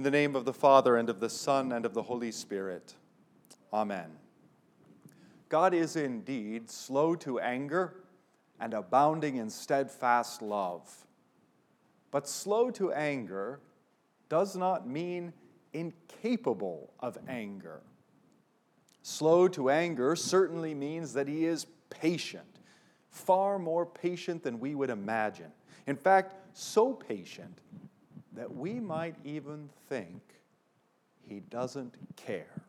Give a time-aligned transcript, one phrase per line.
[0.00, 2.94] In the name of the Father, and of the Son, and of the Holy Spirit.
[3.70, 4.06] Amen.
[5.50, 7.96] God is indeed slow to anger
[8.58, 10.90] and abounding in steadfast love.
[12.10, 13.60] But slow to anger
[14.30, 15.34] does not mean
[15.74, 17.82] incapable of anger.
[19.02, 22.60] Slow to anger certainly means that he is patient,
[23.10, 25.52] far more patient than we would imagine.
[25.86, 27.60] In fact, so patient
[28.34, 30.20] that we might even think
[31.28, 32.62] he doesn't care.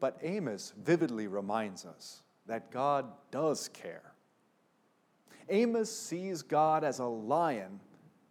[0.00, 4.12] But Amos vividly reminds us that God does care.
[5.48, 7.80] Amos sees God as a lion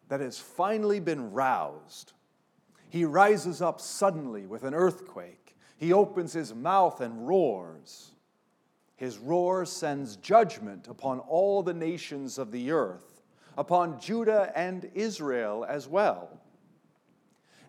[0.08, 2.13] that has finally been roused.
[2.89, 5.55] He rises up suddenly with an earthquake.
[5.77, 8.11] He opens his mouth and roars.
[8.95, 13.16] His roar sends judgment upon all the nations of the earth,
[13.57, 16.39] upon Judah and Israel as well.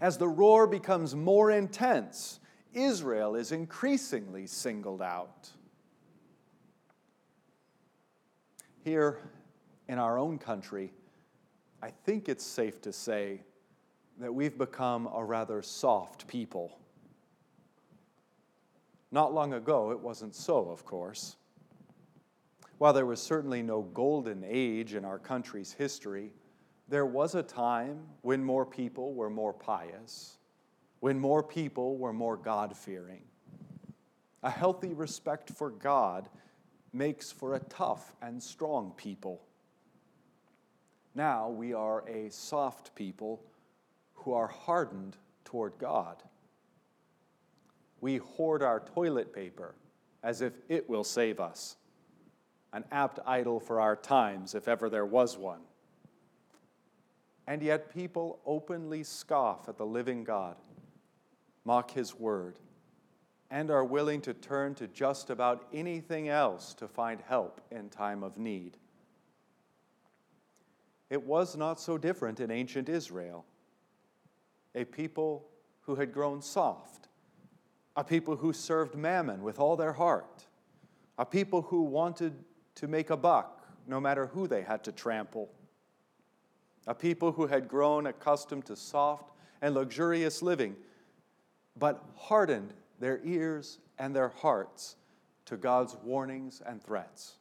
[0.01, 2.39] As the roar becomes more intense,
[2.73, 5.51] Israel is increasingly singled out.
[8.85, 9.19] Here
[9.89, 10.93] in our own country,
[11.83, 13.41] I think it's safe to say
[14.19, 16.79] that we've become a rather soft people.
[19.11, 21.37] Not long ago, it wasn't so, of course.
[22.79, 26.33] While there was certainly no golden age in our country's history,
[26.89, 30.39] there was a time when more people were more pious,
[31.01, 33.23] when more people were more God fearing.
[34.43, 36.29] A healthy respect for God
[36.93, 39.43] makes for a tough and strong people.
[41.15, 43.43] Now we are a soft people
[44.15, 46.23] who are hardened toward God.
[48.01, 49.75] We hoard our toilet paper
[50.23, 51.77] as if it will save us,
[52.73, 55.61] an apt idol for our times, if ever there was one.
[57.47, 60.57] And yet people openly scoff at the living God,
[61.65, 62.59] mock his word,
[63.51, 68.23] and are willing to turn to just about anything else to find help in time
[68.23, 68.77] of need.
[71.09, 73.47] It was not so different in ancient Israel.
[74.75, 75.47] A people
[75.83, 77.09] who had grown soft,
[77.97, 80.47] a people who served mammon with all their heart,
[81.17, 82.35] a people who wanted
[82.79, 85.51] to make a buck no matter who they had to trample,
[86.87, 90.77] a people who had grown accustomed to soft and luxurious living,
[91.77, 94.95] but hardened their ears and their hearts
[95.45, 97.35] to God's warnings and threats.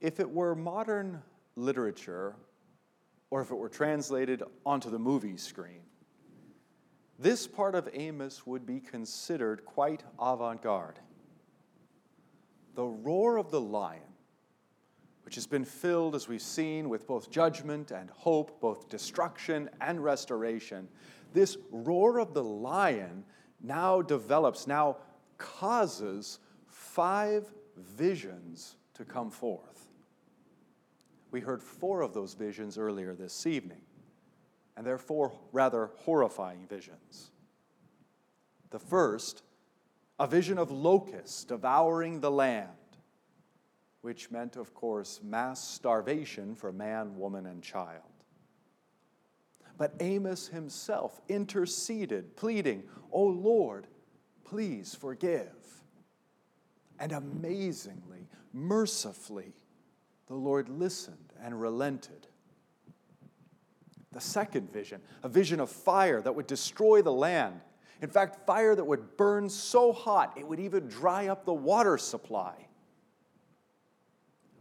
[0.00, 1.22] If it were modern
[1.56, 2.36] literature,
[3.30, 5.87] or if it were translated onto the movie screen,
[7.18, 11.00] this part of Amos would be considered quite avant garde.
[12.74, 14.02] The roar of the lion,
[15.24, 20.02] which has been filled, as we've seen, with both judgment and hope, both destruction and
[20.02, 20.88] restoration,
[21.32, 23.24] this roar of the lion
[23.60, 24.96] now develops, now
[25.36, 29.88] causes five visions to come forth.
[31.30, 33.82] We heard four of those visions earlier this evening,
[34.78, 35.00] and they're
[35.50, 37.32] rather horrifying visions.
[38.70, 39.42] The first,
[40.20, 42.68] a vision of locusts devouring the land,
[44.02, 48.04] which meant, of course, mass starvation for man, woman, and child.
[49.76, 53.88] But Amos himself interceded, pleading, O Lord,
[54.44, 55.82] please forgive.
[57.00, 59.54] And amazingly, mercifully,
[60.28, 62.27] the Lord listened and relented.
[64.12, 67.60] The second vision, a vision of fire that would destroy the land.
[68.00, 71.98] In fact, fire that would burn so hot it would even dry up the water
[71.98, 72.68] supply.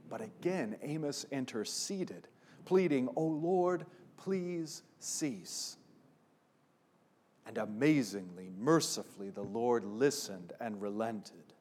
[0.10, 2.28] But again, Amos interceded,
[2.66, 3.86] pleading, O Lord,
[4.18, 5.78] please cease.
[7.46, 11.54] And amazingly, mercifully, the Lord listened and relented.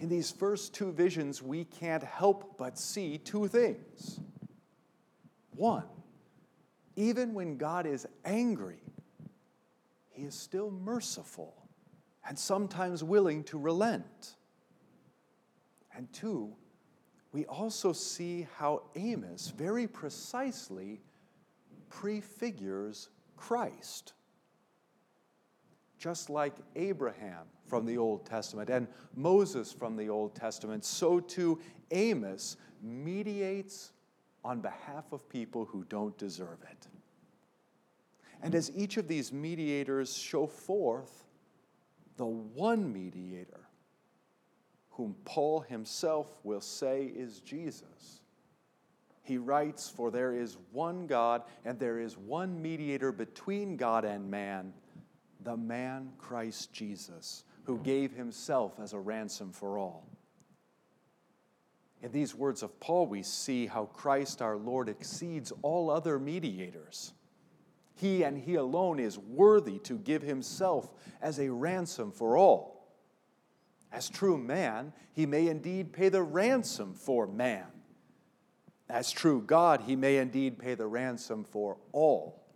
[0.00, 4.20] In these first two visions, we can't help but see two things.
[5.56, 5.84] One,
[6.96, 8.82] even when God is angry,
[10.10, 11.54] he is still merciful
[12.28, 14.36] and sometimes willing to relent.
[15.94, 16.54] And two,
[17.32, 21.00] we also see how Amos very precisely
[21.88, 24.12] prefigures Christ.
[25.98, 31.58] Just like Abraham from the Old Testament and Moses from the Old Testament, so too
[31.90, 33.92] Amos mediates
[34.46, 36.86] on behalf of people who don't deserve it.
[38.42, 41.24] And as each of these mediators show forth
[42.16, 43.68] the one mediator
[44.90, 48.20] whom Paul himself will say is Jesus,
[49.24, 54.30] he writes, For there is one God, and there is one mediator between God and
[54.30, 54.72] man,
[55.42, 60.06] the man Christ Jesus, who gave himself as a ransom for all.
[62.06, 67.12] In these words of Paul, we see how Christ our Lord exceeds all other mediators.
[67.96, 72.86] He and He alone is worthy to give Himself as a ransom for all.
[73.90, 77.66] As true man, He may indeed pay the ransom for man.
[78.88, 82.46] As true God, He may indeed pay the ransom for all.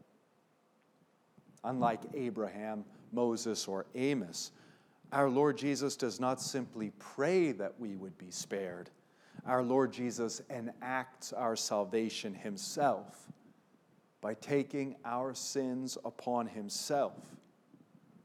[1.64, 4.52] Unlike Abraham, Moses, or Amos,
[5.10, 8.90] our Lord Jesus does not simply pray that we would be spared.
[9.46, 13.30] Our Lord Jesus enacts our salvation Himself
[14.20, 17.16] by taking our sins upon himself.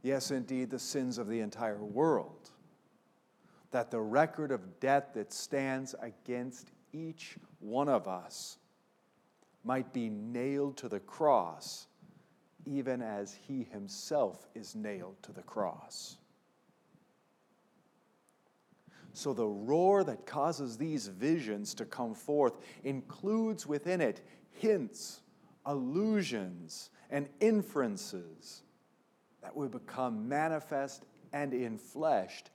[0.01, 2.49] Yes, indeed, the sins of the entire world.
[3.71, 8.57] That the record of debt that stands against each one of us
[9.63, 11.87] might be nailed to the cross,
[12.65, 16.17] even as he himself is nailed to the cross.
[19.15, 24.21] So, the roar that causes these visions to come forth includes within it
[24.51, 25.21] hints
[25.65, 28.63] allusions, and inferences
[29.41, 32.45] that would become manifest and infleshed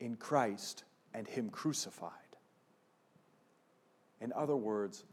[0.00, 0.84] in Christ
[1.14, 2.12] and Him crucified.
[4.20, 5.04] In other words,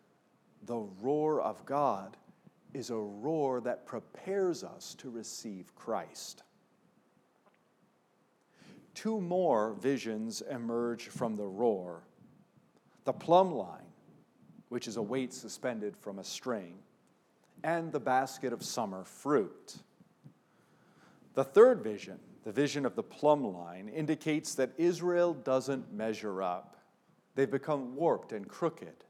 [0.65, 2.17] the roar of God
[2.73, 6.43] is a roar that prepares us to receive Christ.
[8.93, 12.03] Two more visions emerge from the roar
[13.05, 13.81] the plumb line,
[14.69, 16.75] which is a weight suspended from a string,
[17.63, 19.77] and the basket of summer fruit.
[21.33, 26.77] The third vision, the vision of the plumb line, indicates that Israel doesn't measure up.
[27.35, 29.03] They've become warped and crooked.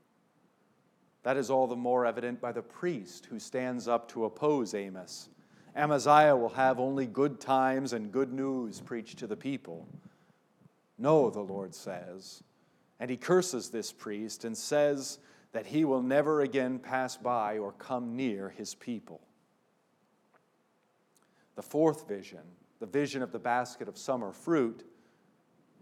[1.24, 5.30] That is all the more evident by the priest who stands up to oppose Amos.
[5.76, 9.88] Amaziah will have only good times and good news preached to the people.
[10.98, 12.44] No, the Lord says.
[13.00, 15.20] And he curses this priest and says,
[15.54, 19.22] that he will never again pass by or come near his people.
[21.56, 22.42] The fourth vision,
[22.80, 24.84] the vision of the basket of summer fruit,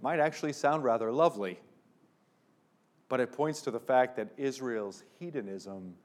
[0.02, 1.60] might actually sound rather lovely,
[3.08, 5.96] but it points to the fact that Israel's hedonism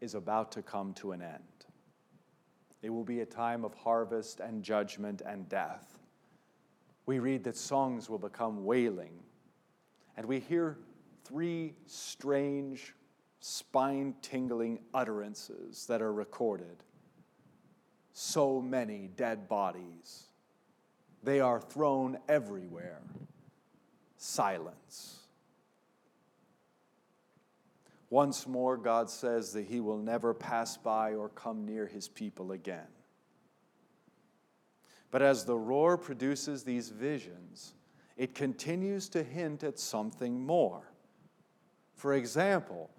[0.00, 1.61] is about to come to an end.
[2.82, 5.98] It will be a time of harvest and judgment and death.
[7.06, 9.20] We read that songs will become wailing,
[10.16, 10.78] and we hear
[11.24, 12.94] three strange
[13.40, 16.82] spine tingling utterances that are recorded.
[18.12, 20.24] So many dead bodies.
[21.22, 23.00] They are thrown everywhere.
[24.16, 25.21] Silence.
[28.12, 32.52] Once more, God says that He will never pass by or come near His people
[32.52, 32.86] again.
[35.10, 37.72] But as the roar produces these visions,
[38.18, 40.92] it continues to hint at something more.
[41.94, 42.90] For example,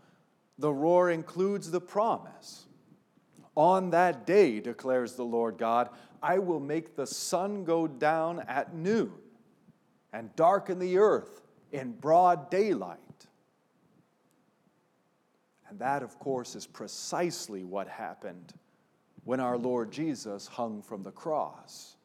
[0.57, 2.65] the roar includes the promise.
[3.55, 5.89] On that day, declares the Lord God,
[6.23, 9.13] I will make the sun go down at noon
[10.11, 12.97] and darken the earth in broad daylight.
[15.73, 18.53] And that, of course, is precisely what happened
[19.23, 21.95] when our Lord Jesus hung from the cross.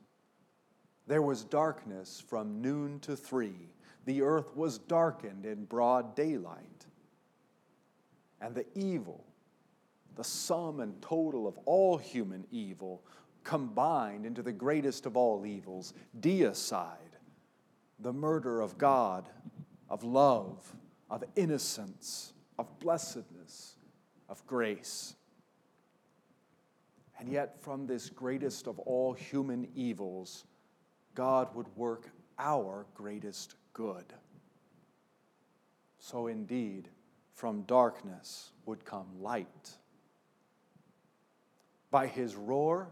[1.07, 3.69] There was darkness from noon to three.
[4.07, 6.87] The earth was darkened in broad daylight
[8.41, 9.23] and the evil,
[10.17, 13.03] the sum and total of all human evil,
[13.45, 17.19] combined into the greatest of all evils, deicide,
[17.99, 19.29] the murder of God,
[19.91, 20.75] of love,
[21.11, 23.77] of innocence, of blessedness,
[24.29, 25.15] of grace.
[27.19, 30.45] And yet, from this greatest of all human evils,
[31.15, 34.05] God would work our greatest good.
[35.99, 36.89] So, indeed,
[37.35, 39.71] from darkness would come light.
[41.91, 42.89] By his roar,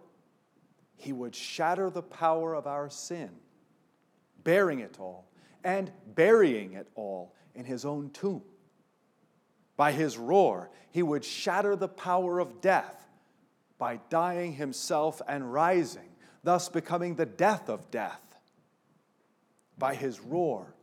[0.96, 3.30] he would shatter the power of our sin,
[4.42, 5.28] bearing it all
[5.62, 8.42] and burying it all in his own tomb.
[9.76, 13.06] By his roar, he would shatter the power of death
[13.78, 16.08] by dying himself and rising,
[16.42, 18.22] thus becoming the death of death.
[19.78, 20.74] By his roar,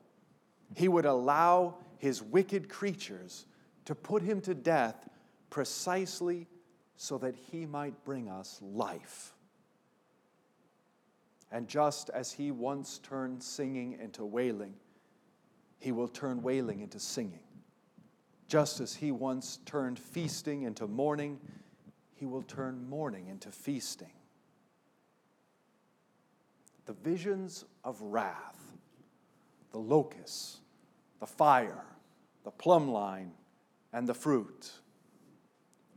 [0.76, 3.46] he would allow his wicked creatures
[3.86, 5.10] to put him to death
[5.50, 6.48] precisely
[6.96, 9.34] so that he might bring us life.
[11.52, 14.74] And just as he once turned singing into wailing,
[15.80, 17.44] he will turn wailing into singing.
[18.48, 21.40] Just as he once turned feasting into mourning,
[22.14, 24.12] he will turn mourning into feasting.
[26.86, 28.60] The visions of wrath,
[29.72, 30.60] the locusts,
[31.20, 31.86] the fire,
[32.44, 33.32] the plumb line,
[33.92, 34.72] and the fruit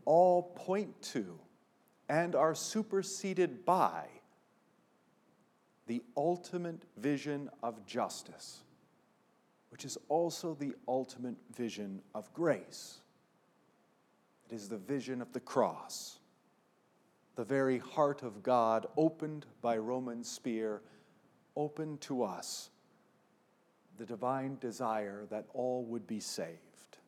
[0.07, 1.39] all point to
[2.09, 4.07] and are superseded by
[5.87, 8.63] the ultimate vision of justice,
[9.71, 12.99] which is also the ultimate vision of grace.
[14.49, 16.19] It is the vision of the cross,
[17.35, 20.83] the very heart of God opened by Roman spear,
[21.57, 22.71] opened to us,
[23.99, 26.99] the divine desire that all would be saved.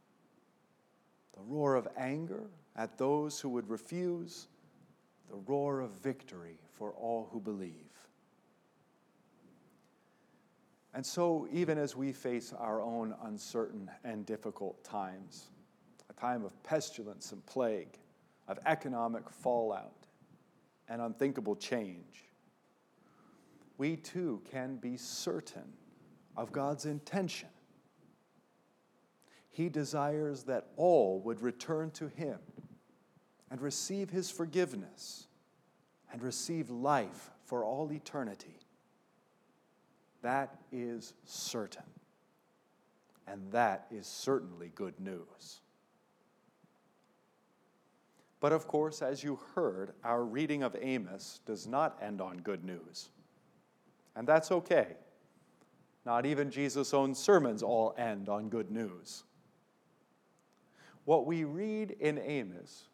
[1.34, 4.48] The roar of anger at those who would refuse,
[5.28, 7.87] the roar of victory for all who believe.
[10.94, 15.50] And so, even as we face our own uncertain and difficult times,
[16.08, 17.98] a time of pestilence and plague,
[18.48, 20.06] of economic fallout,
[20.88, 22.24] and unthinkable change,
[23.76, 25.72] we too can be certain
[26.36, 27.48] of God's intention.
[29.50, 32.38] He desires that all would return to Him
[33.50, 35.26] and receive His forgiveness
[36.12, 38.56] and receive life for all eternity.
[40.28, 41.88] That is certain.
[43.26, 45.62] And that is certainly good news.
[48.38, 52.62] But of course, as you heard, our reading of Amos does not end on good
[52.62, 53.08] news.
[54.16, 54.96] And that's okay.
[56.04, 59.24] Not even Jesus' own sermons all end on good news.
[61.06, 62.84] What we read in Amos,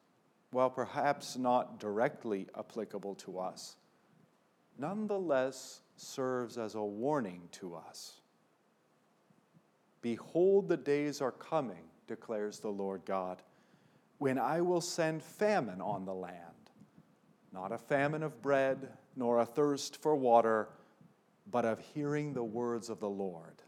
[0.52, 3.74] while perhaps not directly applicable to us,
[4.78, 8.20] nonetheless serves as a warning to us.
[10.02, 13.42] Behold, the days are coming, declares the Lord God,
[14.18, 16.38] when I will send famine on the land,
[17.52, 20.68] not a famine of bread, nor a thirst for water,
[21.50, 23.62] but of hearing the words of the Lord.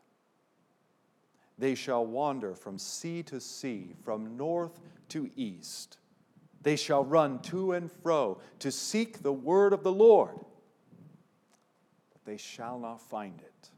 [1.58, 4.78] They shall wander from sea to sea, from north
[5.10, 5.98] to east.
[6.62, 10.38] They shall run to and fro to seek the word of the Lord
[12.26, 13.70] they shall not find it.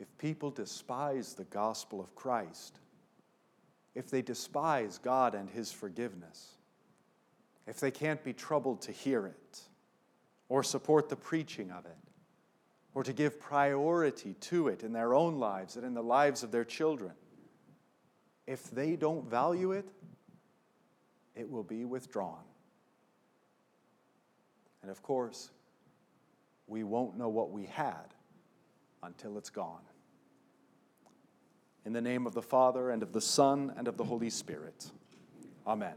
[0.00, 2.80] If people despise the gospel of Christ,
[3.94, 6.54] if they despise God and His forgiveness,
[7.68, 9.60] if they can't be troubled to hear it,
[10.48, 11.96] or support the preaching of it,
[12.94, 16.50] or to give priority to it in their own lives and in the lives of
[16.50, 17.12] their children,
[18.46, 19.88] if they don't value it,
[21.36, 22.42] it will be withdrawn.
[24.82, 25.50] And of course,
[26.66, 28.14] we won't know what we had
[29.02, 29.82] until it's gone.
[31.84, 34.90] In the name of the Father, and of the Son, and of the Holy Spirit.
[35.66, 35.94] Amen.